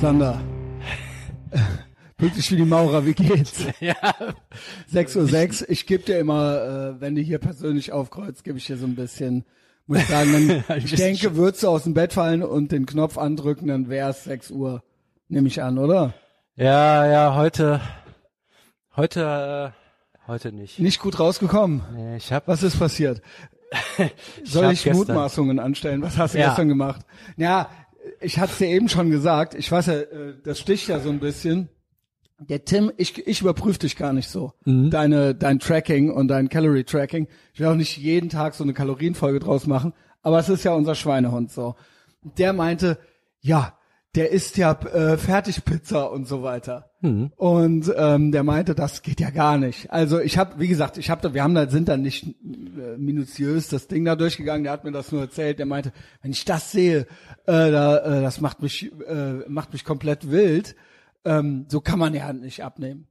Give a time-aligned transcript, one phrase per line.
[0.00, 0.40] Sander.
[2.16, 3.64] Pünktlich wie die Maurer, wie geht's?
[3.80, 3.94] Ja.
[4.92, 5.70] 6.06 Uhr.
[5.70, 8.94] Ich gebe dir immer, äh, wenn du hier persönlich aufkreuzt, gebe ich dir so ein
[8.96, 9.44] bisschen,
[9.86, 10.34] muss ich sagen,
[10.68, 14.24] Ein ich denke, würdest du aus dem Bett fallen und den Knopf andrücken, dann wär's
[14.24, 14.82] 6 Uhr.
[15.28, 16.14] Nehme ich an, oder?
[16.56, 17.80] Ja, ja, heute,
[18.96, 20.78] heute, äh, heute nicht.
[20.78, 21.82] Nicht gut rausgekommen.
[21.94, 23.20] Nee, ich hab, Was ist passiert?
[24.44, 26.02] Soll hab ich Mutmaßungen anstellen?
[26.02, 26.48] Was hast du Ja.
[26.48, 27.02] gestern gemacht?
[27.36, 27.68] Ja,
[28.20, 29.54] ich hatte es dir eben schon gesagt.
[29.54, 31.68] Ich weiß ja, äh, das sticht ja so ein bisschen.
[32.38, 34.52] Der Tim, ich, ich überprüfe dich gar nicht so.
[34.64, 34.90] Mhm.
[34.90, 37.26] Deine, dein Tracking und dein Calorie Tracking.
[37.52, 39.92] Ich will auch nicht jeden Tag so eine Kalorienfolge draus machen.
[40.22, 41.74] Aber es ist ja unser Schweinehund so.
[42.22, 42.98] Der meinte,
[43.40, 43.76] ja,
[44.14, 46.87] der isst ja äh, Fertigpizza und so weiter.
[47.00, 47.30] Mhm.
[47.36, 49.90] Und ähm, der meinte, das geht ja gar nicht.
[49.92, 52.96] Also ich habe, wie gesagt, ich habe da, wir haben da sind da nicht äh,
[52.96, 54.64] minutiös das Ding da durchgegangen.
[54.64, 55.60] Der hat mir das nur erzählt.
[55.60, 55.92] Der meinte,
[56.22, 57.00] wenn ich das sehe,
[57.46, 60.74] äh, da, äh, das macht mich äh, macht mich komplett wild.
[61.24, 63.06] Ähm, so kann man ja nicht abnehmen.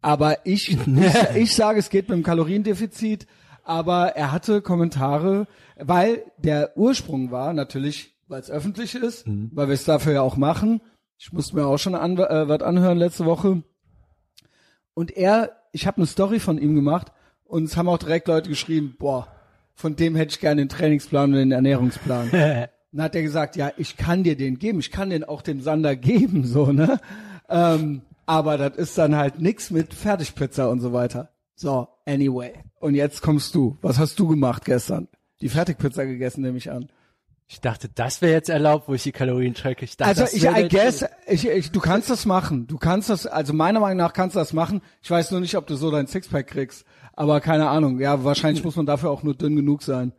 [0.00, 3.26] Aber ich, ich, ich sage, es geht mit dem Kaloriendefizit.
[3.62, 9.74] Aber er hatte Kommentare, weil der Ursprung war natürlich, weil es öffentlich ist, weil wir
[9.74, 10.80] es dafür ja auch machen.
[11.18, 13.62] Ich musste mir auch schon an, äh, was anhören letzte Woche.
[14.94, 17.12] Und er, ich habe eine Story von ihm gemacht
[17.44, 19.28] und es haben auch direkt Leute geschrieben, boah,
[19.74, 22.30] von dem hätte ich gerne den Trainingsplan und den Ernährungsplan.
[22.92, 25.60] Dann hat er gesagt, ja, ich kann dir den geben, ich kann den auch dem
[25.60, 26.98] Sander geben, so, ne?
[27.48, 31.30] Ähm, aber das ist dann halt nix mit Fertigpizza und so weiter.
[31.54, 32.52] So, anyway.
[32.80, 33.78] Und jetzt kommst du.
[33.82, 35.08] Was hast du gemacht gestern?
[35.40, 36.88] Die Fertigpizza gegessen, nehme ich an.
[37.48, 39.84] Ich dachte, das wäre jetzt erlaubt, wo ich die Kalorien tracke.
[39.84, 42.66] Ich dachte, Also ich, I guess, ich, ich, du kannst das machen.
[42.66, 44.82] Du kannst das, also meiner Meinung nach kannst du das machen.
[45.00, 46.84] Ich weiß nur nicht, ob du so dein Sixpack kriegst.
[47.12, 48.00] Aber keine Ahnung.
[48.00, 50.12] Ja, wahrscheinlich muss man dafür auch nur dünn genug sein.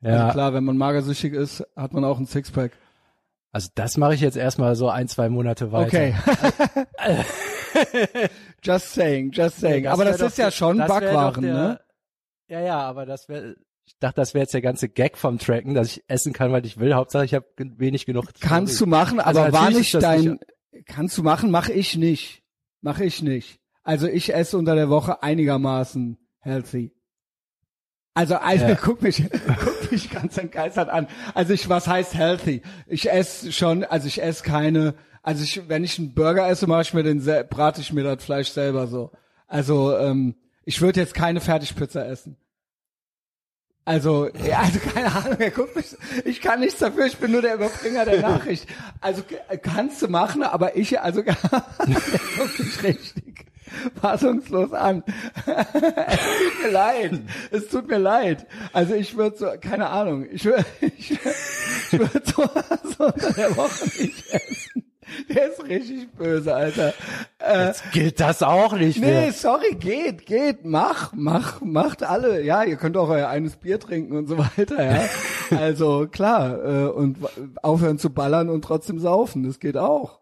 [0.00, 2.72] Ja, Also klar, wenn man magersüchtig ist, hat man auch ein Sixpack.
[3.52, 5.86] also das mache ich jetzt erstmal so ein, zwei Monate weiter.
[5.86, 6.14] Okay.
[8.62, 9.82] just saying, just saying.
[9.82, 11.80] Nee, aber das ist ja schon Backwaren, der- ne?
[12.48, 13.56] Ja, ja, aber das wäre,
[13.86, 16.64] ich dachte, das wäre jetzt der ganze Gag vom Tracken, dass ich essen kann, was
[16.64, 16.94] ich will.
[16.94, 18.26] Hauptsache, ich habe wenig genug.
[18.40, 20.38] Kannst du machen, Also aber war natürlich nicht dein,
[20.86, 22.42] kannst du machen, mache ich nicht.
[22.80, 23.60] Mache ich nicht.
[23.82, 26.92] Also ich esse unter der Woche einigermaßen healthy.
[28.14, 28.74] Also, also Ja.
[28.82, 29.22] guck mich,
[29.64, 31.08] guck mich ganz entgeistert an.
[31.34, 32.62] Also ich, was heißt healthy?
[32.86, 36.82] Ich esse schon, also ich esse keine, also ich, wenn ich einen Burger esse, mache
[36.82, 39.10] ich mir den, brate ich mir das Fleisch selber so.
[39.46, 42.36] Also, ähm, ich würde jetzt keine Fertigpizza essen.
[43.86, 47.42] Also, ja, also keine Ahnung, er guckt mich, ich kann nichts dafür, ich bin nur
[47.42, 48.66] der Überbringer der Nachricht.
[49.02, 51.22] Also k- kannst du machen, aber ich, also
[51.86, 53.44] mich richtig
[54.00, 55.02] fassungslos an.
[55.46, 58.46] es tut mir leid, es tut mir leid.
[58.72, 61.34] Also ich würde so, keine Ahnung, ich würde ich, würd-
[61.92, 62.48] ich würd so,
[62.96, 64.83] so unter der Woche nicht essen.
[65.34, 66.92] Der ist richtig böse, Alter.
[67.38, 69.32] Äh, Jetzt gilt das auch nicht Nee, mehr.
[69.32, 72.42] sorry, geht, geht, mach, mach, macht alle.
[72.42, 75.04] Ja, ihr könnt auch euer eines Bier trinken und so weiter, ja.
[75.58, 77.18] Also klar, äh, und
[77.62, 80.20] aufhören zu ballern und trotzdem saufen, das geht auch.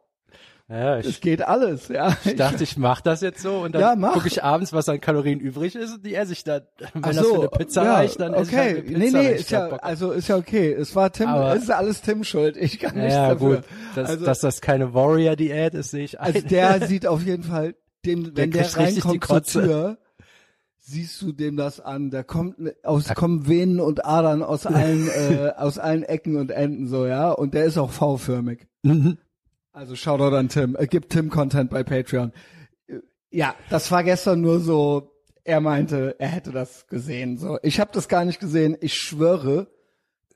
[0.68, 2.16] Ja, Das ich, geht alles, ja.
[2.24, 4.14] ich dachte, ich mache das jetzt so und Ja, dann mach.
[4.14, 6.62] gucke ich abends, was an Kalorien übrig ist und die esse ich dann.
[6.94, 8.56] Wenn Ach das so, für eine Pizza ja, reicht, dann esse ich okay.
[8.58, 8.98] halt eine Pizza.
[8.98, 10.72] nee, nee, ist ja, also ist ja okay.
[10.72, 12.56] Es war Tim, Aber- es ist alles Tim schuld.
[12.56, 13.56] Ich kann Ja, nichts ja, dafür.
[13.56, 13.64] gut.
[13.96, 16.34] Dass, also, dass das keine Warrior-Diät ist, sehe ich ein.
[16.34, 17.74] also der sieht auf jeden Fall,
[18.06, 19.62] dem, wenn der die reinkommt zur.
[19.64, 19.98] Tür,
[20.78, 22.10] siehst du dem das an.
[22.10, 26.50] Da kommt ne- aus, kommen Venen und Adern aus allen, äh, aus allen Ecken und
[26.50, 27.30] Enden so, ja.
[27.30, 28.66] Und der ist auch V-förmig.
[29.72, 30.76] Also Shoutout an Tim.
[30.78, 32.32] Äh, gibt Tim Content bei Patreon.
[32.86, 32.98] Äh,
[33.30, 35.12] Ja, das war gestern nur so,
[35.44, 37.38] er meinte, er hätte das gesehen.
[37.38, 38.76] So, ich habe das gar nicht gesehen.
[38.80, 39.68] Ich schwöre,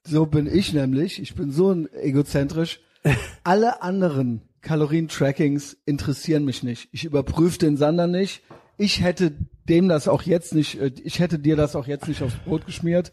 [0.05, 1.21] so bin ich nämlich.
[1.21, 2.81] Ich bin so egozentrisch.
[3.45, 6.89] Alle anderen Kalorien-Trackings interessieren mich nicht.
[6.93, 8.43] Ich überprüfe den Sander nicht.
[8.79, 9.33] Ich hätte
[9.69, 12.65] dem das auch jetzt nicht, äh, ich hätte dir das auch jetzt nicht aufs Brot
[12.65, 13.13] geschmiert.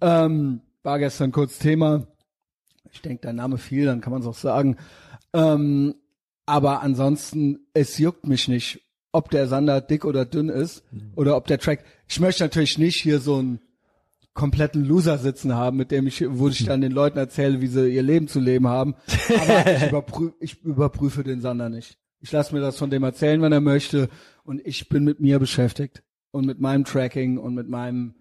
[0.00, 2.06] Ähm, war gestern kurz Thema.
[2.92, 4.76] Ich denke, dein Name fiel, dann kann man es auch sagen.
[5.32, 5.94] Ähm,
[6.46, 8.80] aber ansonsten, es juckt mich nicht,
[9.12, 10.84] ob der Sander dick oder dünn ist
[11.14, 11.84] oder ob der Track.
[12.06, 13.60] Ich möchte natürlich nicht hier so einen
[14.34, 17.88] kompletten Loser sitzen haben, mit dem ich, wo ich dann den Leuten erzähle, wie sie
[17.88, 18.94] ihr Leben zu leben haben.
[19.36, 21.98] Aber ich, überprüf, ich überprüfe den Sander nicht.
[22.20, 24.08] Ich lasse mir das von dem erzählen, wenn er möchte.
[24.44, 28.14] Und ich bin mit mir beschäftigt und mit meinem Tracking und mit meinem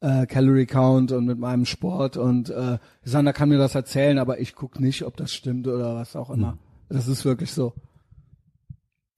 [0.00, 2.16] äh, Calorie Count und mit meinem Sport.
[2.16, 5.94] Und äh, Sander kann mir das erzählen, aber ich guck nicht, ob das stimmt oder
[5.96, 6.58] was auch immer.
[6.88, 7.74] Das ist wirklich so.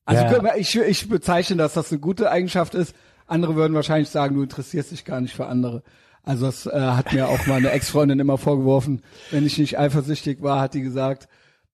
[0.04, 0.42] Also Ja.
[0.42, 2.94] mal, ich, ich bezeichne, dass das eine gute Eigenschaft ist.
[3.26, 5.82] Andere würden wahrscheinlich sagen, du interessierst dich gar nicht für andere.
[6.22, 10.42] Also das äh, hat mir auch mal eine Ex-Freundin immer vorgeworfen, wenn ich nicht eifersüchtig
[10.42, 11.28] war, hat die gesagt,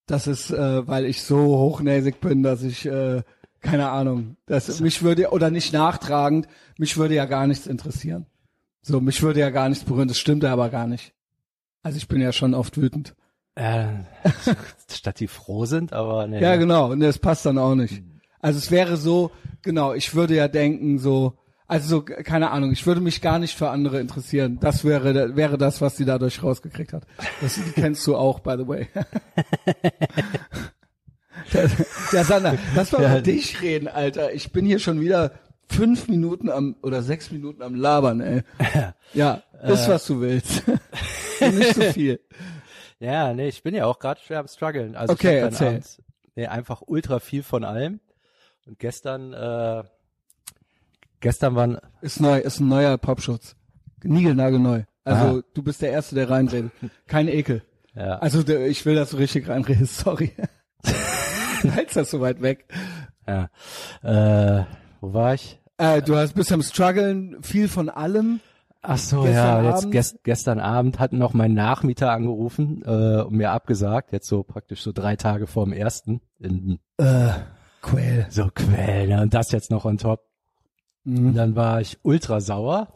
[0.07, 3.23] Das ist, äh, weil ich so hochnäsig bin, dass ich, äh,
[3.61, 6.47] keine Ahnung, das, mich würde, oder nicht nachtragend,
[6.79, 8.27] mich würde ja gar nichts interessieren.
[8.89, 11.13] So, mich würde ja gar nichts berühren, das stimmt aber gar nicht.
[11.83, 13.17] Also ich bin ja schon oft wütend.
[13.57, 13.87] Äh,
[14.93, 16.41] statt die froh sind, aber nee.
[16.41, 18.05] Ja, genau, und das passt dann auch nicht.
[18.39, 21.37] Also es wäre so, genau, ich würde ja denken, so,
[21.67, 24.59] also so, keine Ahnung, ich würde mich gar nicht für andere interessieren.
[24.61, 27.09] Das wäre, wäre das, was sie dadurch rausgekriegt hat.
[27.41, 28.87] Das kennst du auch, by the way.
[31.53, 31.71] der,
[32.13, 33.11] der Sander, lass mal Ja.
[33.15, 34.33] über dich reden, Alter.
[34.33, 35.33] Ich bin hier schon wieder
[35.69, 38.43] fünf Minuten am, oder sechs Minuten am Labern, ey.
[39.15, 40.63] Ja, ist, was du willst.
[41.41, 42.21] nicht so viel.
[42.99, 44.97] Ja, nee, ich bin ja auch gerade schwer am struggeln.
[44.97, 45.69] Also Okay, ich hab dann erzähl.
[45.69, 46.03] abends,
[46.35, 48.01] nee, einfach ultra viel von allem.
[48.67, 49.83] Und gestern, äh,
[51.21, 53.55] gestern waren, Ist neu, ist ein neuer Popschutz.
[54.03, 54.85] Niegelnagelneu.
[55.05, 55.43] Also Ah.
[55.53, 56.73] du bist der Erste, der reinredet.
[57.07, 57.63] Kein Ekel.
[57.95, 60.33] ja, Also der, ich will, dass du richtig reinredest, sorry.
[61.63, 62.65] Hältst das so weit weg.
[63.27, 63.51] ja,
[64.03, 64.65] äh,
[65.01, 65.61] wo war ich?
[65.79, 68.41] Äh, du hast bist am struggeln, viel von allem.
[68.83, 69.93] Ach so, Gestern ja, jetzt Abend?
[69.93, 74.83] gest, gestern Abend hat noch mein Nachmieter angerufen äh, und mir abgesagt, jetzt so praktisch
[74.83, 76.21] so drei Tage vor dem ersten.
[76.39, 77.31] In, Äh,
[77.83, 78.27] Quell.
[78.31, 79.23] so Quell, ne?
[79.23, 80.21] Und das jetzt noch on top.
[81.05, 81.35] Und Mhm.
[81.35, 82.89] dann war ich ultra sauer.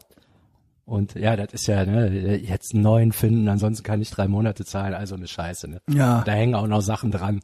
[0.85, 4.65] Und ja, das ist ja, ne, jetzt einen neuen finden, ansonsten kann ich drei Monate
[4.65, 5.81] zahlen, also eine Scheiße, ne?
[5.89, 7.41] Ja, Da hängen auch noch Sachen dran.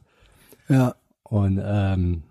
[0.70, 0.96] ja.
[1.24, 2.24] Und ähm,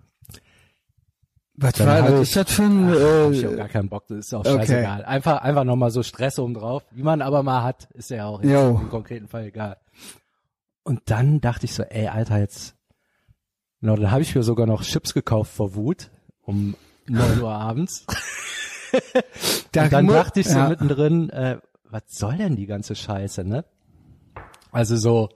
[1.59, 3.89] Was, Dann war, was ich- ist das für ein, hab ich auch äh, gar keinen
[3.89, 4.59] Bock, das ist auch okay.
[4.59, 5.05] scheißegal.
[5.05, 8.41] Einfach, einfach nochmal so Stress oben drauf, wie man aber mal hat, ist ja auch
[8.43, 9.79] im konkreten Fall egal.
[10.83, 12.77] Und dann dachte ich so, ey, Alter, jetzt,
[13.81, 16.11] genau, dann habe ich mir sogar noch Chips gekauft vor Wut
[16.43, 16.77] um
[17.09, 18.07] 9 Uhr abends.
[18.93, 20.69] Und dann dachte ich so ja.
[20.69, 23.65] mittendrin, äh, was soll denn die ganze Scheiße, ne?
[24.71, 25.29] Also so,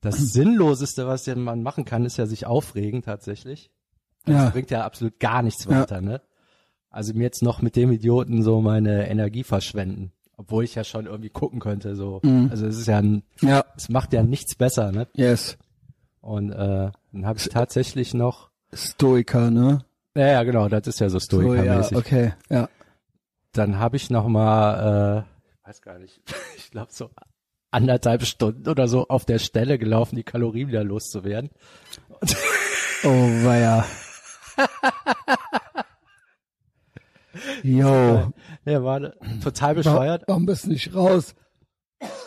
[0.00, 3.70] das Sinnloseste, was man machen kann, ist ja sich aufregen tatsächlich.
[4.30, 4.50] Das Ja.
[4.50, 6.20] bringt ja absolut gar nichts weiter, ne?
[6.90, 10.12] Also mir jetzt noch mit dem Idioten so meine Energie verschwenden.
[10.36, 12.20] Obwohl ich ja schon irgendwie gucken könnte, so.
[12.22, 12.48] Mhm.
[12.50, 15.06] Also es ist ja ein, Ja, es macht ja nichts besser, ne?
[15.14, 15.56] yes.
[16.22, 19.84] Und äh, dann habe ich tatsächlich noch, Stoiker, ne?
[20.14, 21.96] ja, ja genau, das ist ja so So, ja, Stoiker-mäßig.
[21.96, 22.68] okay, ja.
[23.52, 25.24] Dann habe ich noch mal,
[25.64, 26.20] äh, weiß gar nicht,
[26.56, 27.10] ich glaube so
[27.70, 31.50] anderthalb Stunden oder so auf der Stelle gelaufen, die Kalorien wieder loszuwerden.
[33.04, 33.08] Oh,
[33.44, 33.84] weia.
[37.62, 38.32] Jo.
[38.64, 39.12] Ja, war
[39.42, 40.24] total bescheuert.
[40.26, 41.34] Warum bist du nicht raus?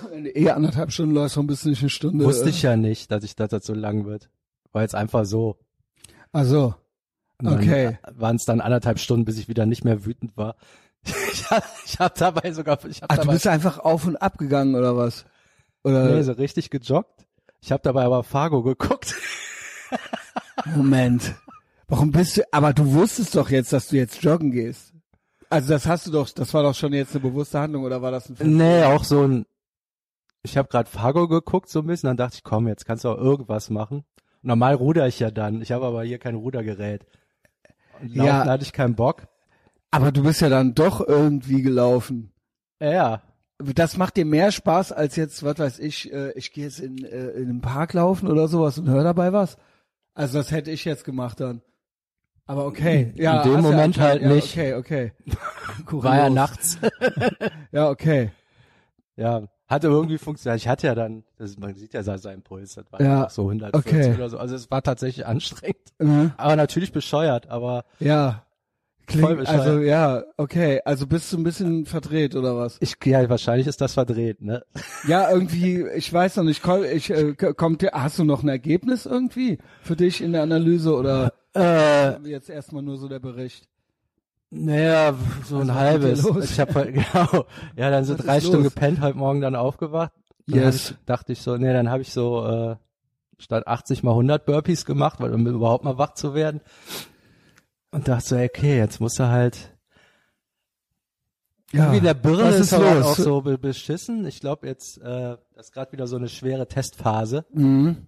[0.09, 2.23] Wenn du eh anderthalb Stunden läufst, warum bist du nicht eine Stunde?
[2.23, 4.29] Wusste ich ja nicht, dass ich dass das so lang wird.
[4.71, 5.57] War jetzt einfach so.
[6.31, 6.75] Also,
[7.43, 7.97] Okay.
[8.15, 10.55] Waren es dann anderthalb Stunden, bis ich wieder nicht mehr wütend war.
[11.33, 14.15] Ich habe ich hab dabei sogar, ich habe ach, du dabei bist einfach auf und
[14.15, 15.25] ab gegangen oder was?
[15.83, 17.25] Oder nee, so richtig gejoggt.
[17.59, 19.13] Ich habe dabei aber Fargo geguckt.
[20.75, 21.35] Moment.
[21.93, 22.41] Warum bist du?
[22.51, 24.93] Aber du wusstest doch jetzt, dass du jetzt joggen gehst.
[25.51, 28.09] Also das hast du doch, das war doch schon jetzt eine bewusste Handlung oder war
[28.09, 29.45] das ein Nee, auch so ein.
[30.41, 33.09] Ich habe gerade Fargo geguckt so ein bisschen, dann dachte ich, komm, jetzt kannst du
[33.09, 34.05] auch irgendwas machen.
[34.41, 35.61] Normal ruder ich ja dann.
[35.61, 37.05] Ich habe aber hier kein Rudergerät.
[38.01, 38.45] Und laufen Ja.
[38.47, 39.27] hatte ich keinen Bock.
[39.91, 42.31] Aber du bist ja dann doch irgendwie gelaufen.
[42.81, 43.21] Ja.
[43.59, 47.05] Das macht dir mehr Spaß als jetzt, was weiß ich, äh, ich gehe jetzt in,
[47.05, 49.57] äh, in den Park laufen oder sowas und hör dabei was.
[50.15, 51.61] Also das hätte ich jetzt gemacht dann.
[52.45, 53.13] Aber okay.
[53.15, 54.51] Ja, dem hast ja Moment halt ja, nicht.
[54.53, 55.11] Okay, okay.
[55.91, 56.77] War ja nachts.
[57.71, 58.31] Ja, okay.
[59.15, 60.59] Ja, hatte irgendwie funktioniert.
[60.61, 63.43] Ich hatte ja dann, das, man sieht ja se- seinen Puls, das war Ja, so
[63.43, 64.13] 140 okay.
[64.15, 64.37] oder so.
[64.37, 65.77] Also es war tatsächlich anstrengend.
[65.99, 66.33] Mhm.
[66.37, 68.43] Aber natürlich bescheuert, aber Ja.
[69.07, 69.59] Voll Klingt, bescheuert.
[69.61, 70.79] also ja, okay.
[70.85, 72.77] Also bist du ein bisschen verdreht oder was?
[72.79, 74.63] ich, ja, wahrscheinlich ist das verdreht, ne?
[75.07, 78.49] Ja, irgendwie, ich weiß noch nicht, komm- ich, äh, kommt dir, hast du noch ein
[78.49, 83.67] Ergebnis irgendwie für dich in der Analyse oder Äh, jetzt erstmal nur so der Bericht?
[84.55, 86.25] naja, so Was ein halbes.
[86.51, 87.45] Ich habe halt, genau,
[87.75, 88.73] ja, dann so Was drei Stunden los?
[88.73, 90.11] gepennt, heute Morgen dann aufgewacht.
[90.45, 90.91] Dann Yes.
[90.91, 92.75] ich, dachte ich so, nee, dann habe ich so äh,
[93.39, 96.61] statt 80 mal 100 Burpees gemacht, weil um überhaupt mal wach zu werden.
[97.91, 99.75] Und dachte so, okay, jetzt musst du halt
[101.71, 103.05] Irgendwie in der Birne ist, ist los?
[103.05, 104.25] auch so be beschissen.
[104.27, 107.45] Ich glaube jetzt, äh, das ist gerade wieder so eine schwere Testphase.
[107.53, 108.05] Mhm.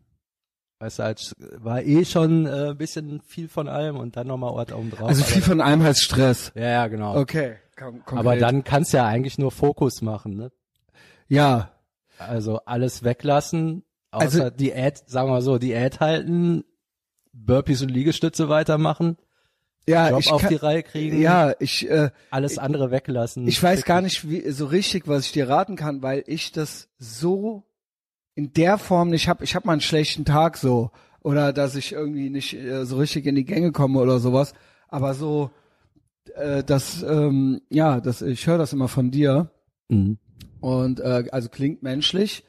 [0.79, 4.51] Weißt du, als war eh schon äh, ein bisschen viel von allem und dann nochmal
[4.51, 5.07] Ort oben drauf.
[5.07, 6.51] Also viel von einem heißt Stress.
[6.55, 7.15] ja, ja, genau.
[7.17, 7.55] Okay.
[7.77, 8.13] Konkret.
[8.17, 10.51] aber dann kannst du ja eigentlich nur Fokus machen, ne?
[11.27, 11.71] Ja.
[12.17, 16.63] Also alles weglassen, außer Also- Diät, sagen wir mal so, Diät halten,
[17.33, 19.17] Burpees und Liegestütze weitermachen,
[19.89, 23.45] Ja, Job ich auf kann, die Reihe kriegen, Ja, ich, äh, alles andere weglassen.
[23.47, 26.87] ich weiß gar nicht wie, so richtig, was ich dir raten kann, weil ich das
[26.97, 27.63] so
[28.35, 29.41] in der Form nicht hab.
[29.41, 33.25] Ich habe mal einen schlechten Tag so oder dass ich irgendwie nicht äh, so richtig
[33.25, 34.53] in die Gänge komme oder sowas.
[34.87, 35.49] Aber so,
[36.35, 39.49] äh, das, ähm, ja, das, ich höre das immer von dir
[39.87, 40.17] Mhm.
[40.61, 42.43] und äh, also klingt menschlich,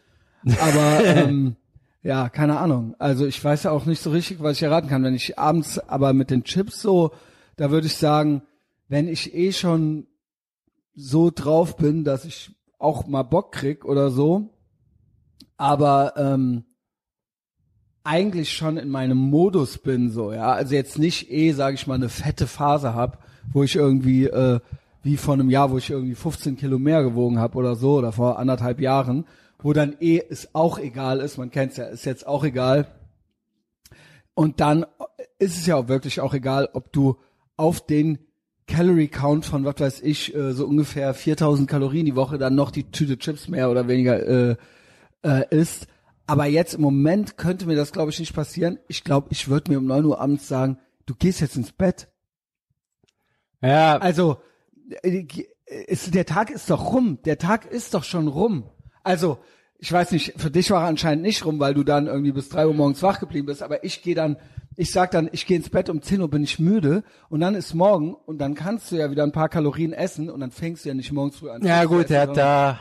[0.61, 1.57] aber ähm,
[2.02, 2.95] ja, keine Ahnung.
[2.99, 5.02] Also ich weiß ja auch nicht so richtig, was ich erraten kann.
[5.05, 7.11] Wenn ich abends aber mit den Chips so,
[7.57, 8.43] da würde ich sagen,
[8.88, 10.07] wenn ich eh schon
[10.95, 14.49] so drauf bin, dass ich auch mal Bock krieg oder so,
[15.56, 16.64] aber ähm,
[18.04, 21.94] eigentlich schon in meinem Modus bin so, ja, also jetzt nicht eh, sage ich mal,
[21.94, 24.60] eine fette Phase hab, wo ich irgendwie äh,
[25.02, 28.12] wie vor einem Jahr, wo ich irgendwie 15 Kilo mehr gewogen habe oder so oder
[28.12, 29.25] vor anderthalb Jahren,
[29.58, 32.86] wo dann eh es auch egal ist, man kennt's ja, ist jetzt auch egal.
[34.34, 34.84] Und dann
[35.38, 37.16] ist es ja auch wirklich auch egal, ob du
[37.56, 38.18] auf den
[38.66, 42.70] Calorie Count von was weiß ich äh, so ungefähr 4000 Kalorien die Woche dann noch
[42.70, 44.56] die Tüte Chips mehr oder weniger äh,
[45.23, 45.87] äh, isst.
[46.26, 48.78] Aber jetzt im Moment könnte mir das glaube ich nicht passieren.
[48.88, 52.08] Ich glaube, ich würde mir um 9 Uhr abends sagen, du gehst jetzt ins Bett.
[53.62, 54.38] Ja, Also
[55.02, 55.26] äh,
[55.87, 57.18] ist, der Tag ist doch rum.
[57.25, 58.64] Der Tag ist doch schon rum.
[59.02, 59.38] Also
[59.78, 62.49] ich weiß nicht, für dich war er anscheinend nicht rum, weil du dann irgendwie bis
[62.49, 63.62] drei Uhr morgens wach geblieben bist.
[63.62, 64.37] Aber ich gehe dann,
[64.76, 67.54] ich sag dann, ich gehe ins Bett um 10 Uhr, bin ich müde und dann
[67.54, 70.85] ist morgen und dann kannst du ja wieder ein paar Kalorien essen und dann fängst
[70.85, 71.62] du ja nicht morgens früh an.
[71.64, 72.80] ja gut, er hat da,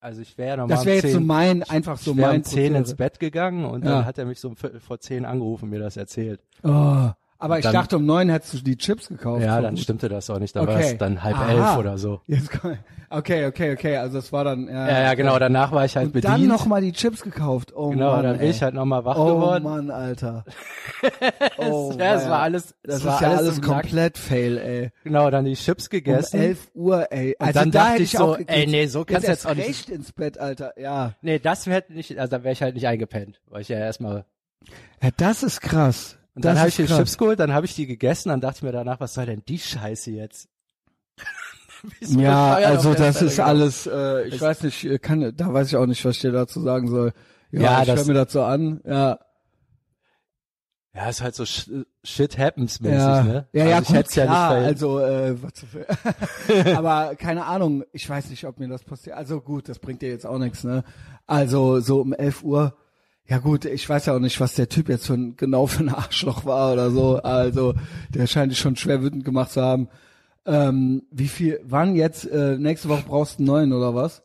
[0.00, 2.44] also ich wäre normal Das wäre jetzt so 10 mein, einfach so ich mein um
[2.44, 2.94] 10 ins.
[2.94, 3.90] Bett gegangen und Ja.
[3.96, 6.40] dann hat er mich so um Viertel vor 10 angerufen und mir das erzählt.
[6.62, 9.42] Oh, aber ich Dann- dachte, um neun hättest du die Chips gekauft.
[9.42, 10.54] Ja, dann stimmte das auch nicht.
[10.56, 10.92] Dann war Okay.
[10.92, 11.50] es dann halb Aha.
[11.52, 12.20] elf oder so.
[12.26, 12.50] Jetzt,
[13.10, 15.38] okay, okay, okay, also es war dann, ja, Ja, ja, genau.
[15.38, 16.34] Danach war ich halt Und bedient.
[16.34, 17.72] dann nochmal die Chips gekauft.
[17.74, 19.64] Oh genau, Mann, dann bin ich halt nochmal wach Oh geworden.
[19.64, 20.44] Mann, Alter.
[21.58, 23.82] Oh, ja, es war alles, Das ist war ja alles, im Nack.
[23.82, 24.90] komplett fail, ey.
[25.04, 26.40] Genau, dann die Chips Um gegessen.
[26.40, 27.36] 11 Uhr, ey.
[27.38, 29.30] Und Also dann da dachte hätte ich ich so, auch ey, nee, so kannst du
[29.30, 30.72] jetzt auch nicht- recht ins Bett, Alter.
[30.78, 31.14] Ja.
[31.22, 34.24] Nee, das hätte nicht, also da wäre ich halt nicht eingepennt, weil ich ja erstmal.
[35.02, 36.17] Ja, das ist krass.
[36.38, 36.94] Und dann das habe ist ich die.
[36.94, 39.42] Chips geholt, dann habe ich die gegessen, dann dachte ich mir danach, was soll denn
[39.46, 40.48] die Scheiße jetzt?
[42.00, 43.50] Ja, also das ist gelaufen.
[43.50, 46.22] alles, äh, ich Es- weiß nicht, äh, kann, da weiß ich auch nicht, was ich
[46.22, 47.12] dir dazu sagen soll.
[47.52, 48.80] Ja, Ja, ich höre mir so an.
[48.84, 49.18] Ja,
[50.94, 51.70] Ja, ist halt so sh
[52.02, 53.48] shit happens mäßig, ja, ne?
[53.52, 55.86] ja, also ja, ich gut, hätt's ja klar, nicht also, äh, was zu viel.
[56.74, 59.16] aber keine Ahnung, ich weiß nicht, ob mir das passiert.
[59.16, 60.82] Also gut, das bringt dir jetzt auch nichts, ne?
[61.28, 62.76] Also so um 11 Uhr,
[63.28, 65.84] ja gut, ich weiß ja auch nicht, was der Typ jetzt für ein, genau für
[65.84, 67.16] ein Arschloch war oder so.
[67.22, 67.74] Also
[68.08, 69.88] der scheint dich schon schwer wütend gemacht zu haben.
[70.46, 74.22] Ähm, wie viel, wann jetzt, äh, nächste Woche brauchst du einen neuen oder was?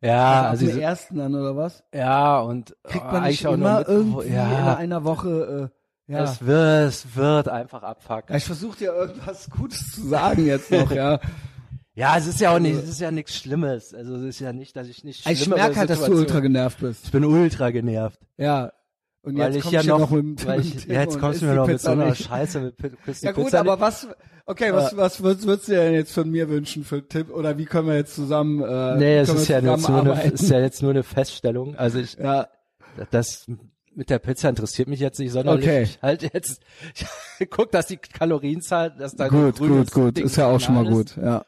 [0.00, 1.84] ja, also also, dem ersten dann oder was?
[1.94, 5.70] ja, und Kriegt äh, man eigentlich nicht auch immer irgendwie in ja, einer Woche,
[6.08, 6.24] äh, ja.
[6.24, 8.24] es wird, es wird einfach abfucken.
[8.30, 11.20] ja ich versuche dir irgendwas Gutes zu sagen jetzt noch, ja.
[11.94, 13.92] Ja, es ist ja auch nicht, es ist ja nichts Schlimmes.
[13.92, 16.40] Also es ist ja nicht, dass ich nicht Ich schlimmere merke halt, dass du ultra
[16.40, 17.04] genervt bist.
[17.04, 18.18] Ich bin ultra genervt.
[18.38, 18.72] Ja.
[19.24, 21.46] Und Weil jetzt ich ja ich ja noch, mit, weil ich, ja, jetzt kommst du
[21.46, 22.14] mir noch mit Pizza so einer.
[22.14, 24.08] Scheiße mit Pi- küsst die Ja gut, Pizza aber was,
[24.46, 27.30] okay, was, was würdest, würdest du denn jetzt von mir wünschen für Tipp?
[27.30, 30.48] Oder wie können wir jetzt zusammen, äh, Nee, es ist ja, jetzt nur eine, ist
[30.50, 31.76] ja jetzt nur eine Feststellung.
[31.76, 32.48] Also ich, ja,
[33.12, 33.46] das
[33.94, 35.66] mit der Pizza interessiert mich jetzt nicht sonderlich.
[35.66, 35.82] Okay.
[35.84, 36.60] Ich halt jetzt,
[37.38, 40.84] ich guck, dass die Kalorienzahl, dass da gut, gut, gut, ist ja auch schon mal
[40.84, 41.44] gut, ja.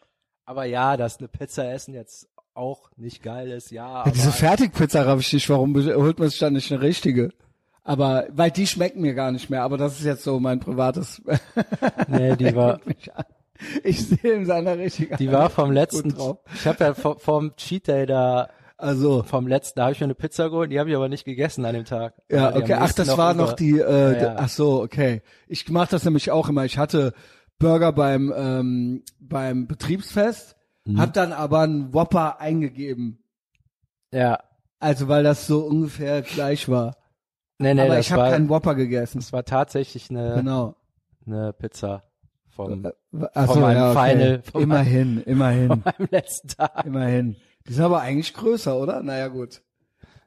[0.46, 4.04] Aber ja, dass eine Pizza essen jetzt auch nicht geil ist, ja.
[4.04, 7.30] ja diese Fertigpizza raff ich nicht, warum holt man sich dann nicht eine richtige?
[7.82, 11.20] Aber, weil die schmecken mir gar nicht mehr, aber das ist jetzt so mein privates,
[12.08, 12.80] nee, die war.
[13.82, 16.14] Ich sehe ihm seiner richtig die war vom letzten,
[16.54, 20.04] ich habe ja vom, vom Cheat Day da, Also, vom letzten, da habe ich mir
[20.04, 22.14] eine Pizza geholt, die habe ich aber nicht gegessen an dem Tag.
[22.30, 22.74] Ja, am okay.
[22.78, 24.34] Ach, das war über- noch die, äh, Ja, ja.
[24.38, 25.22] ach so, okay.
[25.46, 26.64] Ich mach das nämlich auch immer.
[26.64, 27.12] Ich hatte
[27.64, 30.54] Burger beim, ähm, beim Betriebsfest,
[30.85, 31.00] Mhm.
[31.00, 33.18] hab dann aber einen Whopper eingegeben.
[34.12, 34.38] Ja,
[34.80, 36.97] Also, weil das so ungefähr gleich war.
[37.59, 39.18] nee, nee, aber ich habe keinen Whopper gegessen.
[39.18, 40.76] das war tatsächlich eine, Genau.
[41.26, 42.02] eine Pizza
[42.50, 42.87] vom,
[43.33, 44.11] Ach von so, meinem ja, okay.
[44.11, 46.85] Final- von immerhin, immerhin, meinem letzten Tag.
[46.85, 47.37] immerhin.
[47.66, 49.02] Die sind aber eigentlich größer, oder?
[49.02, 49.62] Naja, gut.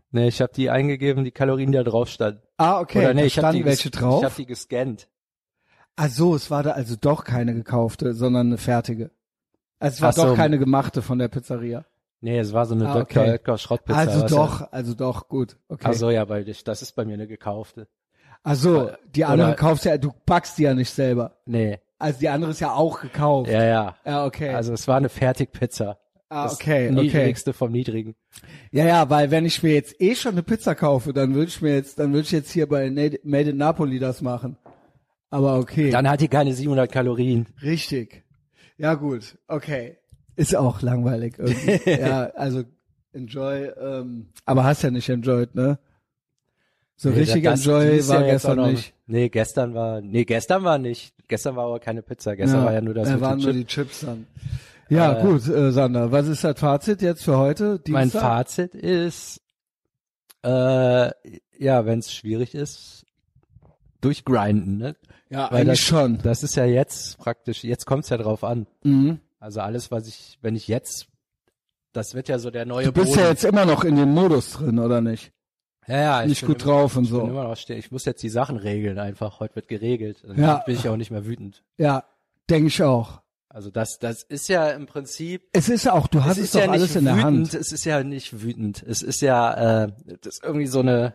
[0.09, 2.41] Nee, ich habe die eingegeben, die Kalorien, die da drauf standen.
[2.57, 2.99] Ah, okay.
[2.99, 4.21] Oder nee, da ich habe standen die, welche drauf.
[4.21, 5.07] Ich habe die gescannt.
[5.97, 9.11] Ach so, es war da also doch keine gekaufte, sondern eine fertige.
[9.79, 10.25] Also es war Ach so.
[10.27, 11.85] doch keine gemachte von der Pizzeria.
[12.21, 13.21] Nee, es war so eine Ah, Dr.
[13.23, 13.31] okay.
[13.33, 13.99] Oetker Schrottpizza.
[13.99, 15.57] also was doch, also doch, gut.
[15.67, 15.83] Okay.
[15.83, 17.87] Ja, also ja, weil ich, das ist bei mir eine gekaufte.
[18.43, 21.37] also die andere oder- kaufst ja, du backst die ja nicht selber.
[21.45, 23.49] Nee, Also die andere ist ja auch gekauft.
[23.51, 23.95] ja, ja.
[24.05, 24.49] Ja, okay.
[24.53, 25.97] Also es war eine Fertigpizza.
[26.29, 27.01] ah, Das okay, okay.
[27.01, 28.15] Niedrigste vom Niedrigen.
[28.71, 31.61] Ja, ja, weil wenn ich mir jetzt eh schon eine Pizza kaufe, dann würde ich
[31.61, 34.57] mir jetzt, dann würde ich jetzt hier bei Nade- Made in Napoli das machen.
[35.29, 35.89] Aber okay.
[35.91, 37.47] Dann hat die keine 700 Kalorien.
[37.61, 38.23] Richtig.
[38.77, 39.37] Ja, gut.
[39.47, 39.97] Okay.
[40.35, 41.89] Ist auch langweilig irgendwie.
[41.99, 42.63] ja, also
[43.13, 45.79] Enjoy, ähm, aber hast ja nicht enjoyed, ne?
[46.95, 48.93] So Nee, richtig das- Enjoy war ja gestern noch- nicht.
[49.07, 51.13] Nee, gestern war, nee, gestern war nicht.
[51.27, 52.35] Gestern war aber keine Pizza.
[52.35, 53.55] Gestern war ja nur das da mit waren nur Chip.
[53.55, 54.27] die Chips dann.
[54.89, 57.81] Ja, Äh, gut, äh, Sander, was ist das Fazit jetzt für heute?
[57.89, 58.21] Mein Dienstag?
[58.21, 59.41] Fazit ist,
[60.43, 61.09] äh,
[61.57, 63.05] ja, wenn es schwierig ist,
[64.01, 64.95] durchgrinden, ne?
[65.29, 66.19] Ja, Weil eigentlich das, schon.
[66.23, 68.67] Das ist ja jetzt praktisch, jetzt kommt's ja drauf an.
[68.83, 69.19] Mhm.
[69.39, 71.07] Also alles, was ich, wenn ich jetzt,
[71.93, 73.19] das wird ja so der neue Du bist Boden.
[73.19, 75.31] ja jetzt immer noch in dem Modus drin, oder nicht?
[75.87, 77.27] ja, ja, ich nicht bin gut immer, drauf und ich bin so.
[77.27, 77.77] immer noch stehen.
[77.77, 79.39] Ich muss jetzt die Sachen regeln einfach.
[79.39, 80.23] Heute wird geregelt.
[80.25, 80.55] Und Ja.
[80.57, 81.63] dann bin ich auch nicht mehr wütend.
[81.77, 82.03] Ja,
[82.49, 83.21] denke ich auch.
[83.49, 86.59] Also das, das ist ja im Prinzip Es ist auch, du hast es es, doch
[86.59, 87.53] ja alles nicht in der wütend, Hand.
[87.53, 88.83] es ist ja nicht wütend.
[88.83, 91.13] Es ist ja, äh, das ist irgendwie so eine,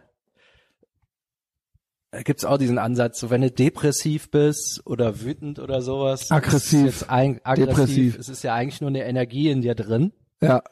[2.25, 6.31] gibt's auch diesen Ansatz, so wenn du depressiv bist oder wütend oder sowas.
[6.31, 6.87] Aggressiv.
[7.03, 7.67] Ist ein, aggressiv.
[7.69, 8.19] Depressiv.
[8.19, 10.63] Es ist ja eigentlich nur eine Energie in dir drin Ja,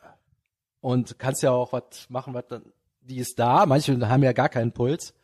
[0.81, 2.63] und kannst ja auch was machen, was dann,
[3.03, 3.67] die ist da.
[3.67, 5.15] Manche haben ja gar keinen Puls.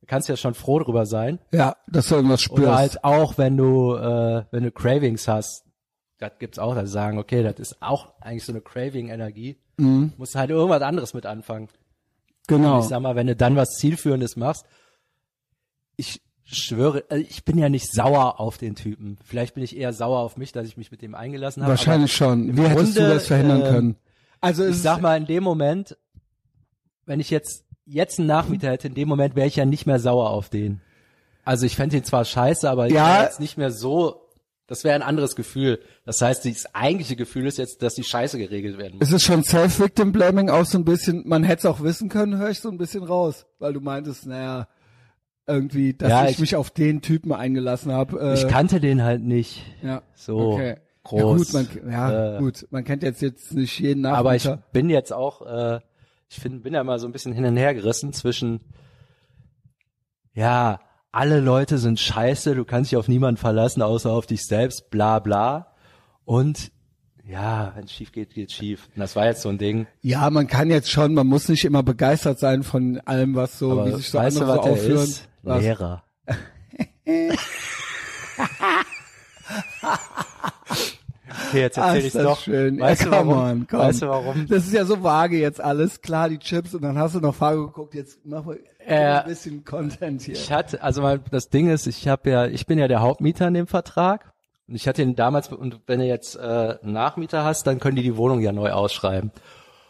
[0.00, 1.38] Du kannst ja schon froh drüber sein.
[1.52, 2.62] ja, dass du irgendwas spürst.
[2.62, 5.64] Oder halt auch, wenn du, äh, wenn du Cravings hast.
[6.18, 9.58] Das gibt's auch, dass sie sagen, okay, das ist auch eigentlich so eine Craving-Energie.
[9.76, 11.68] mhm, Musst halt irgendwas anderes mit anfangen.
[12.48, 12.80] genau.
[12.80, 14.64] Ich sag mal, wenn du dann was Zielführendes machst,
[15.98, 19.18] ich schwöre, also ich bin ja nicht sauer auf den Typen.
[19.22, 21.72] Vielleicht bin ich eher sauer auf mich, dass ich mich mit dem eingelassen habe.
[21.72, 22.56] Wahrscheinlich schon.
[22.56, 23.96] Wie hättest du Grunde, das verhindern äh, können?
[24.40, 25.98] Also ich sag mal, in dem Moment,
[27.04, 29.98] wenn ich jetzt, jetzt einen Nachmieter hätte, in dem Moment wäre ich ja nicht mehr
[29.98, 30.80] sauer auf den.
[31.44, 33.14] Also ich fände ihn zwar scheiße, aber ich Ja.
[33.14, 34.22] wäre jetzt nicht mehr so,
[34.68, 35.80] das wäre ein anderes Gefühl.
[36.04, 39.08] Das heißt, das eigentliche Gefühl ist jetzt, dass die Scheiße geregelt werden muss.
[39.08, 42.50] es ist schon Self-Victim-Blaming auch so ein bisschen, man hätte es auch wissen können, höre
[42.50, 44.68] ich so ein bisschen raus, weil du meintest, naja,
[45.48, 48.20] irgendwie, dass Ja, ich, ich- mich auf den Typen eingelassen habe.
[48.20, 49.62] Äh, Ich kannte den halt nicht.
[49.82, 50.76] ja, so okay.
[51.04, 51.52] groß.
[51.52, 54.90] Ja, gut, man, ja, Äh, gut, man kennt jetzt jetzt nicht jeden Aber ich bin
[54.90, 55.80] jetzt auch, äh,
[56.28, 58.60] ich find, bin ja mal so ein bisschen hin und her gerissen zwischen,
[60.34, 60.80] ja,
[61.10, 65.18] alle Leute sind scheiße, du kannst dich auf niemanden verlassen, außer auf dich selbst, bla
[65.18, 65.68] bla.
[66.24, 66.70] Und
[67.26, 68.88] ja, wenn es schief geht, geht schief.
[68.94, 69.86] Und das war jetzt so ein Ding.
[70.00, 73.72] Ja, man kann jetzt schon, man muss nicht immer begeistert sein von allem, was so,
[73.72, 75.04] Aber wie sich so andere so aufführen.
[75.04, 75.28] ist?
[75.42, 75.62] Was?
[75.62, 76.04] Lehrer.
[81.48, 82.40] okay, jetzt erzähl ich's das doch.
[82.40, 82.80] schön.
[82.80, 83.28] Weißt, ja, du warum?
[83.28, 84.46] on, weißt du warum?
[84.48, 86.00] Das ist ja so vage jetzt alles.
[86.00, 89.24] Klar, die Chips und dann hast du noch Fargo geguckt, jetzt mach mal Äh, ein
[89.26, 90.34] bisschen Content hier.
[90.34, 93.48] Ich hatte, also mal, das Ding ist, ich habe ja, ich bin ja der Hauptmieter
[93.48, 94.32] in dem Vertrag.
[94.66, 97.96] Und ich hatte ihn damals, und wenn du jetzt äh, einen Nachmieter hast, dann können
[97.96, 99.30] die die Wohnung ja neu ausschreiben.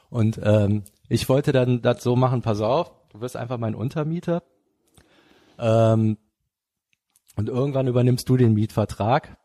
[0.09, 4.43] Und ähm, ich wollte dann das so machen, pass auf, du wirst einfach mein Untermieter.
[5.59, 6.17] Ähm,
[7.37, 9.37] und irgendwann übernimmst du den Mietvertrag.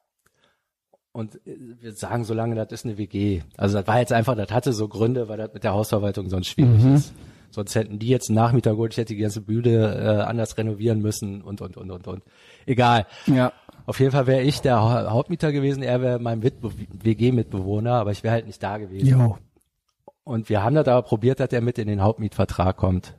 [1.11, 3.41] Und äh, wir sagen so lange, das ist eine WG.
[3.57, 6.47] Also das war jetzt einfach, das hatte so Gründe, weil das mit der Hausverwaltung sonst
[6.47, 7.13] schwierig ist.
[7.51, 11.01] Sonst hätten die jetzt einen Nachmieter geholt, ich hätte die ganze Bude äh, anders renovieren
[11.03, 12.23] müssen und, und, und, und, und.
[12.65, 13.05] Egal.
[13.27, 13.53] Ja.
[13.85, 16.71] Auf jeden Fall wäre ich der Ha- Hauptmieter gewesen, er wäre mein Mitbe
[17.03, 19.07] WG-Mitbewohner, aber ich wäre halt nicht da gewesen.
[19.07, 19.37] Jo.
[20.23, 23.13] Und wir haben das aber probiert, dass er mit in den Hauptmietvertrag kommt.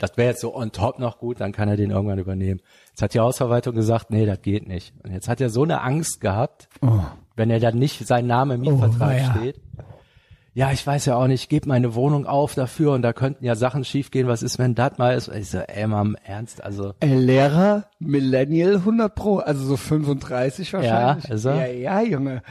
[0.00, 2.60] Das wäre jetzt so on top noch gut, dann kann er den irgendwann übernehmen.
[2.88, 4.92] Jetzt hat die Hausverwaltung gesagt, nee, das geht nicht.
[5.04, 7.00] Und jetzt hat er so eine Angst gehabt, Oh.
[7.36, 9.34] wenn er dann nicht sein Name im Mietvertrag weia.
[9.36, 9.60] steht.
[10.52, 13.44] Ja, ich weiß ja auch nicht, ich gebe meine Wohnung auf dafür und da könnten
[13.44, 14.26] ja Sachen schiefgehen.
[14.26, 15.28] Was ist, wenn das mal ist?
[15.28, 20.72] Ich so, ey, mal im Ernst, also Ey, Lehrer, Millennial 100 Pro, also so 35
[20.72, 21.24] wahrscheinlich.
[21.44, 21.68] Ja, er?
[21.68, 22.42] Ja, ja, Junge.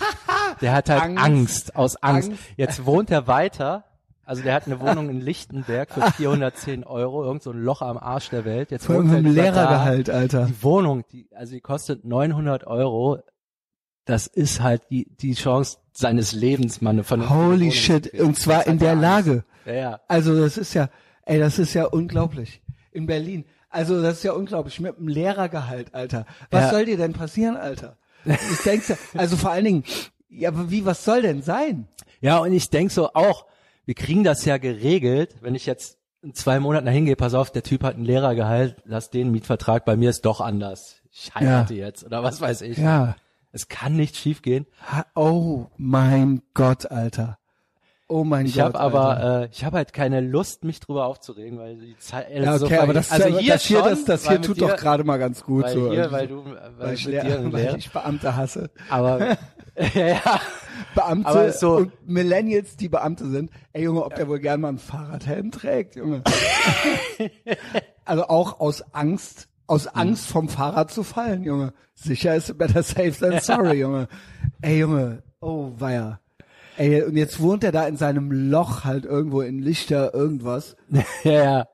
[0.60, 1.20] Der hat halt Angst.
[1.24, 2.30] Angst, aus Angst.
[2.30, 2.42] Angst.
[2.56, 3.84] Jetzt wohnt er weiter.
[4.26, 7.98] Also der hat eine Wohnung in Lichtenberg für 410 Euro, irgend so ein Loch am
[7.98, 8.70] Arsch der Welt.
[8.70, 10.46] Jetzt er einem Lehrergehalt, Alter.
[10.46, 13.18] Die Wohnung, die, also die kostet 900 Euro.
[14.06, 18.12] Das ist halt die, die Chance seines Lebens, eine vernünftige Holy shit.
[18.20, 18.96] Und zwar in der er.
[18.96, 19.44] Lage.
[19.64, 20.00] Ja, ja.
[20.08, 20.88] Also das ist ja,
[21.24, 22.62] ey, das ist ja unglaublich.
[22.92, 23.44] In Berlin.
[23.70, 24.78] Also das ist ja unglaublich.
[24.80, 26.26] Mit einem Lehrergehalt, Alter.
[26.50, 26.70] Was Ja.
[26.70, 27.96] soll dir denn passieren, Alter?
[28.24, 29.84] Ich denk's ja, also vor allen Dingen,
[30.28, 31.88] ja, aber wie, was soll denn sein?
[32.20, 33.46] Ja, und ich denk so auch,
[33.86, 37.50] wir kriegen das ja geregelt, wenn ich jetzt in zwei Monaten dahin gehe, pass auf,
[37.50, 40.96] der Typ hat einen Lehrergehalt, lass den Mietvertrag, bei mir ist doch anders.
[41.12, 42.78] Ich heirate jetzt oder was weiß ich.
[42.78, 43.16] Ja.
[43.52, 44.66] Es kann nicht schiefgehen.
[45.14, 47.38] Oh mein Gott, Alter.
[48.08, 48.64] Oh mein Ich Gott.
[48.74, 52.30] habe aber, äh, ich habe halt keine Lust, mich drüber aufzuregen, weil die Zeit.
[52.30, 54.42] äh, ja, so okay, ver- aber das, also hier das hier, schon, das, das hier
[54.42, 55.64] tut dir, doch gerade mal ganz gut.
[55.64, 55.90] weil so.
[55.90, 56.42] hier, weil so.
[56.42, 58.70] du, weil, weil ich, mit Lehr- weil ich Beamte hasse.
[58.90, 59.20] Aber
[59.94, 60.40] ja, ja,
[60.94, 63.50] Beamte so- und Millennials, die Beamte sind.
[63.72, 66.22] Ey Junge, ob der wohl gern mal einen Fahrradhelm trägt, Junge.
[68.04, 71.72] also auch aus Angst, aus Angst vom Fahrrad zu fallen, Junge.
[71.94, 74.08] Sicher ist better safe than sorry, Junge.
[74.62, 76.20] Ey Junge, oh weia.
[76.76, 80.76] Ey, und jetzt wohnt er da in seinem Loch halt irgendwo in Lichter irgendwas.
[81.24, 81.66] ja, ja.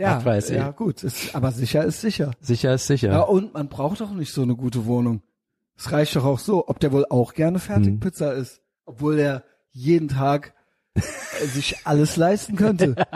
[0.00, 2.30] Ja, ja, gut, ist, aber sicher ist sicher.
[2.40, 3.10] Sicher ist sicher.
[3.10, 5.22] Ja, und man braucht doch nicht so eine gute Wohnung.
[5.78, 8.40] Es reicht doch auch so, ob der wohl auch gerne Fertigpizza Hm.
[8.42, 10.52] isst, obwohl der jeden Tag
[10.94, 11.00] äh,
[11.46, 12.94] sich alles leisten könnte.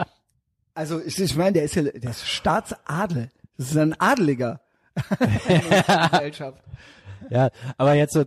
[0.75, 3.29] Also ich, ich meine, der ist ja der ist Staatsadel.
[3.57, 4.59] Das ist ein Adeliger.
[6.11, 6.63] Gesellschaft.
[7.29, 8.25] Ja, aber jetzt so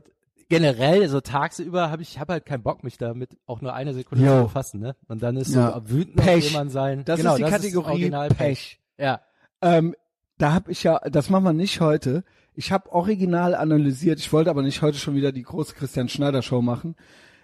[0.49, 4.25] generell so tagsüber habe ich hab halt keinen Bock mich damit auch nur eine Sekunde
[4.27, 4.94] zu befassen, ne?
[5.09, 5.72] Und dann ist Ja.
[5.75, 6.51] so wütend auf Pech.
[6.51, 7.05] jemand sein.
[7.05, 8.81] Das genau, ist die das Kategorie original Pech.
[8.96, 9.20] Ja.
[9.61, 9.96] Ähm,
[10.38, 12.22] da habe ich ja, das machen wir nicht heute.
[12.59, 14.19] Ich habe original analysiert.
[14.19, 16.97] Ich wollte aber nicht heute schon wieder die große Christian Schneider Show machen.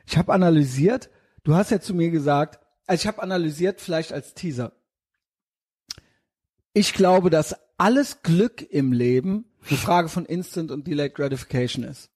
[0.07, 1.11] Ich habe analysiert.
[1.45, 4.73] Du hast ja zu mir gesagt, also ich habe analysiert, vielleicht als Teaser.
[6.73, 12.11] Ich glaube, dass alles Glück im Leben eine Frage von Instant und Delayed Gratification ist.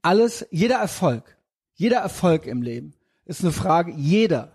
[0.00, 1.36] Alles, jeder Erfolg,
[1.74, 2.94] jeder Erfolg im Leben
[3.26, 4.52] ist eine Frage, jeder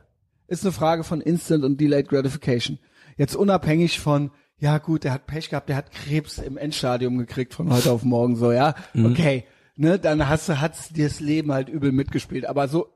[0.47, 2.79] ist eine Frage von Instant und Delayed Gratification.
[3.17, 7.53] Jetzt unabhängig von, ja gut, der hat Pech gehabt, der hat Krebs im Endstadium gekriegt
[7.53, 11.51] von heute auf morgen, so, ja, okay, ne, dann hast du, hat's dir das Leben
[11.51, 12.87] halt übel mitgespielt, aber so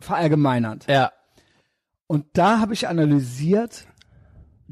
[0.00, 0.86] verallgemeinernd.
[0.88, 1.12] Ja.
[2.06, 3.88] Und da habe ich analysiert,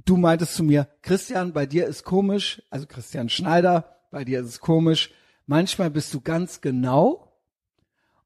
[0.04, 4.46] du meintest zu mir, Christian, bei dir ist komisch, also Christian Schneider, bei dir ist
[4.46, 5.10] es komisch,
[5.46, 7.32] manchmal bist du ganz genau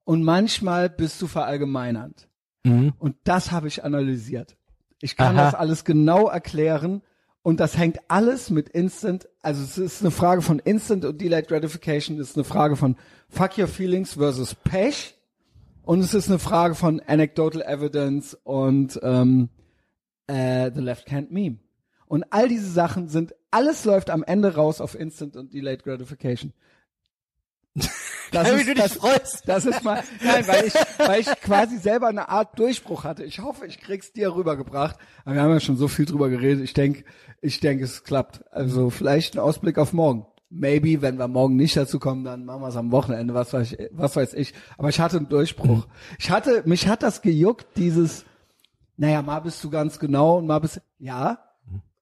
[0.05, 2.29] und manchmal bist du verallgemeinernd.
[2.65, 2.93] Mhm.
[2.99, 4.59] Und das habe ich analysiert.
[5.01, 5.45] Ich kann Aha.
[5.45, 7.03] das alles genau erklären
[7.42, 11.48] und das hängt alles mit Instant, also es ist eine Frage von Instant und Delayed
[11.48, 12.96] Gratification, es ist eine Frage von
[13.29, 15.14] Fuck Your Feelings versus Pech
[15.83, 19.48] und es ist eine Frage von Anecdotal Evidence und ähm,
[20.27, 21.59] äh, The Left Hand Meme.
[22.07, 26.53] Und all diese Sachen sind, alles läuft am Ende raus auf Instant und Delayed Gratification.
[28.33, 29.43] Das ist, du dich das, freust.
[29.47, 33.25] das ist mal, nein, weil ich, weil ich quasi selber eine Art Durchbruch hatte.
[33.25, 34.97] Ich hoffe, ich krieg's dir rübergebracht.
[35.25, 36.62] Aber wir haben ja schon so viel drüber geredet.
[36.64, 37.05] Ich denke,
[37.41, 38.45] ich denke, es klappt.
[38.53, 40.27] Also vielleicht ein Ausblick auf morgen.
[40.51, 43.73] Maybe, wenn wir morgen nicht dazu kommen, dann machen wir es am Wochenende, was weiß
[43.73, 44.55] ich, was weiß ich.
[44.79, 45.87] Aber ich hatte einen Durchbruch.
[46.19, 48.25] Ich hatte, mich hat das gejuckt, dieses,
[48.97, 51.38] naja, mal bist du ganz genau und mal bist, ja,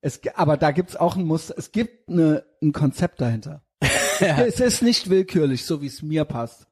[0.01, 3.63] es, ge- aber da gibt's auch ein Muster, es gibt eine, ein Konzept dahinter.
[4.21, 6.67] Es ist nicht willkürlich, so wie es mir passt,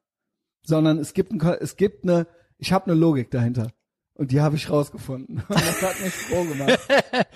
[0.63, 2.27] sondern es gibt ein, es gibt eine,
[2.57, 3.71] ich habe eine Logik dahinter
[4.15, 5.43] und die habe ich rausgefunden.
[5.49, 6.79] Und das hat mich froh gemacht.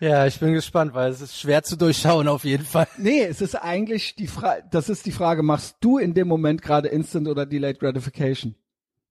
[0.00, 2.88] Ja, ich bin gespannt, weil es ist schwer zu durchschauen auf jeden Fall.
[2.98, 6.62] Nee, es ist eigentlich die Frage, das ist die Frage, machst du in dem Moment
[6.62, 8.56] gerade Instant oder Delayed Gratification?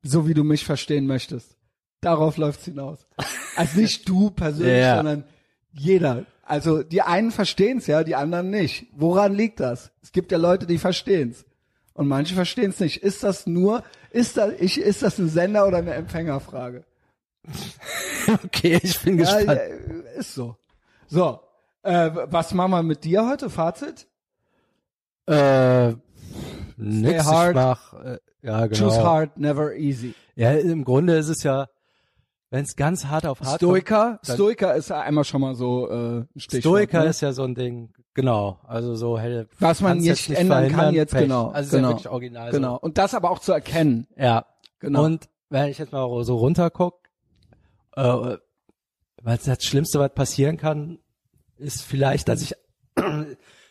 [0.03, 1.55] So wie du mich verstehen möchtest.
[2.01, 3.07] Darauf läuft's hinaus.
[3.55, 4.97] Also nicht du persönlich, Ja.
[4.97, 5.23] sondern
[5.73, 6.25] jeder.
[6.45, 8.87] Also die einen verstehen's ja, die anderen nicht.
[8.95, 9.91] Woran liegt das?
[10.01, 11.45] Es gibt ja Leute, die verstehen's.
[11.93, 13.03] Und manche verstehen's nicht.
[13.03, 16.83] Ist das nur, ist das, ich, ist das ein Sender oder eine Empfängerfrage?
[18.45, 19.59] Okay, ich bin Ja, gespannt.
[19.59, 20.55] äh, ist so.
[21.07, 21.41] So,
[21.81, 23.49] äh, was machen wir mit dir heute?
[23.49, 24.07] Fazit?
[25.27, 25.93] Äh,
[26.77, 27.49] nix, hard.
[27.49, 28.79] ich mach, äh, ja, genau.
[28.89, 30.13] Choose hard, never easy.
[30.35, 31.67] Ja, im Grunde ist es ja,
[32.53, 35.89] wenn es ganz hart auf hart Stoiker, dann- Stoiker ist ja einmal schon mal so
[35.89, 36.61] äh, ein kommt, Stichwort.
[36.61, 37.09] Stoiker ne?
[37.09, 40.69] ist ja so ein Ding, genau, also so hätte was man kann's nicht jetzt ändern
[40.69, 41.23] kann jetzt Pech.
[41.23, 41.47] genau.
[41.47, 42.77] Also genau, ist ja wirklich original genau.
[42.77, 44.07] Und das aber auch zu erkennen.
[44.15, 44.21] so.
[44.21, 44.45] Ja,
[44.79, 45.03] Genau.
[45.05, 47.09] Und wenn ich jetzt mal so runterguck,
[47.95, 48.37] äh,
[49.23, 50.99] was das Schlimmste, was passieren kann,
[51.57, 52.53] ist vielleicht, dass ich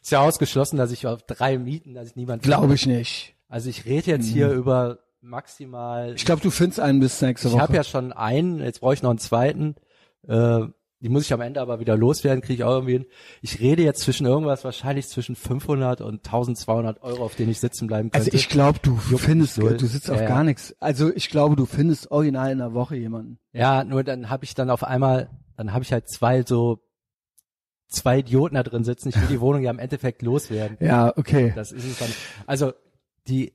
[0.03, 3.37] ist ja ausgeschlossen, dass ich auf drei Mieten, dass ich niemand Glaube ich nicht.
[3.49, 7.55] Also ich rede jetzt hier über maximal Ich glaube, du findest einen bis nächste Ich
[7.55, 7.63] Woche.
[7.63, 9.77] habe ja schon einen, jetzt brauche ich noch einen zweiten.
[10.27, 10.63] Äh,
[11.01, 13.07] die muss ich am Ende aber wieder loswerden, kriege ich auch irgendwie hin.
[13.41, 17.89] Ich rede jetzt zwischen irgendwas wahrscheinlich zwischen 500 und 1200 Euro, auf denen ich sitzen
[17.89, 18.27] bleiben könnte.
[18.27, 19.77] also ich glaube, du findest, null.
[19.77, 20.29] du sitzt auf Ja, ja.
[20.29, 20.77] gar nichts.
[20.79, 23.39] Also ich glaube, du findest original in der Woche jemanden.
[23.53, 26.79] ja, nur dann habe ich dann auf einmal, dann habe ich halt zwei so
[27.89, 29.09] zwei Idioten da drin sitzen.
[29.09, 30.77] Ich will die Wohnung ja im Endeffekt loswerden.
[30.81, 31.53] Ja, okay.
[31.57, 32.09] Das ist es dann.
[32.47, 32.73] Also
[33.27, 33.53] die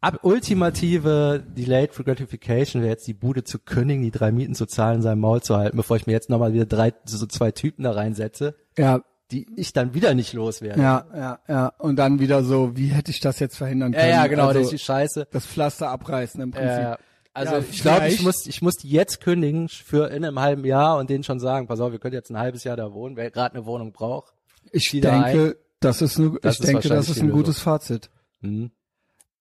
[0.00, 5.02] ab ultimative Delayed Gratification wäre jetzt die Bude zu kündigen, die drei Mieten zu zahlen,
[5.02, 7.92] sein Maul zu halten, bevor ich mir jetzt nochmal wieder drei, so zwei Typen da
[7.92, 10.80] reinsetze, Ja, die ich dann wieder nicht loswerde.
[10.80, 11.72] ja, ja, ja.
[11.78, 14.12] Und dann wieder so, wie hätte ich das jetzt verhindern ja, können?
[14.12, 15.28] ja genau, das also, ist die Scheiße.
[15.30, 16.68] das Pflaster abreißen im Prinzip.
[16.84, 16.96] Äh,
[17.32, 20.64] also Ja, ich glaube, ich muss, ich muss die jetzt kündigen für in einem halben
[20.64, 23.16] Jahr und denen schon sagen, pass auf, wir können jetzt ein halbes Jahr da wohnen,
[23.16, 24.32] wer gerade eine Wohnung braucht.
[24.72, 28.10] Ich denke, das ist eine, Das ich ist denke, das ist ein gutes Fazit.
[28.42, 28.72] Hm.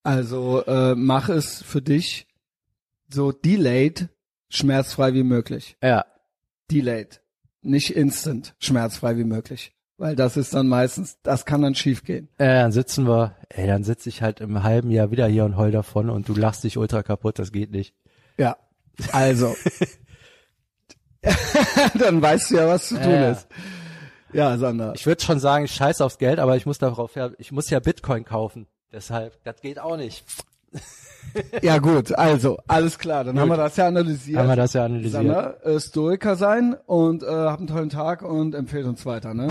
[0.04, 2.28] Also äh, mach es für dich
[3.12, 4.10] so delayed,
[4.50, 5.78] schmerzfrei wie möglich.
[5.84, 6.06] Ja,
[6.72, 7.22] Delayed,
[7.62, 9.74] nicht instant, schmerzfrei wie möglich.
[9.98, 12.30] Weil das ist dann meistens, das kann dann schief gehen.
[12.38, 15.58] Äh, dann sitzen wir, ey, dann sitze ich halt im halben Jahr wieder hier und
[15.58, 17.94] heul davon und du lachst dich ultra kaputt, das geht nicht.
[18.38, 18.56] Ja,
[19.12, 19.56] also.
[22.00, 23.32] dann weißt du ja, was zu tun Ja.
[23.32, 23.48] ist.
[24.32, 24.94] Ja, Sander.
[24.96, 27.80] Ich würde schon sagen, scheiß aufs Geld, aber ich muss darauf ja, ich muss ja
[27.80, 28.68] Bitcoin kaufen.
[28.92, 30.24] Deshalb, das geht auch nicht.
[31.62, 34.40] Ja gut, also, alles klar, dann haben wir das ja analysiert.
[34.40, 35.12] Haben wir das ja analysiert.
[35.12, 39.48] Sander, äh, Stoiker sein und äh, habt einen tollen Tag und empfehlt uns weiter, ne?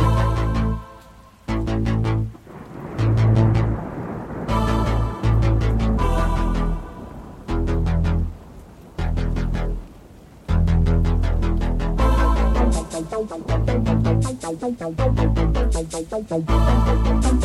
[16.28, 17.44] Thank